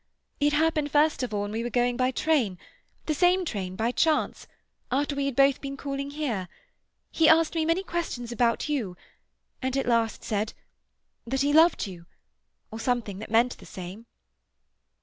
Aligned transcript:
It 0.39 0.53
happened 0.53 0.89
first 0.89 1.21
of 1.21 1.31
all 1.31 1.41
when 1.41 1.51
we 1.51 1.61
were 1.63 1.69
going 1.69 1.95
by 1.95 2.09
train—the 2.09 3.13
same 3.13 3.45
train, 3.45 3.75
by 3.75 3.91
chance—after 3.91 5.15
we 5.15 5.27
had 5.27 5.35
both 5.35 5.61
been 5.61 5.77
calling 5.77 6.09
here. 6.09 6.47
He 7.11 7.29
asked 7.29 7.53
me 7.53 7.65
many 7.67 7.83
questions 7.83 8.31
about 8.31 8.67
you, 8.67 8.97
and 9.61 9.77
at 9.77 9.85
last 9.85 10.23
said—that 10.23 11.41
he 11.41 11.53
loved 11.53 11.85
you—or 11.85 12.79
something 12.79 13.19
that 13.19 13.29
meant 13.29 13.59
the 13.59 13.65
same." 13.67 14.07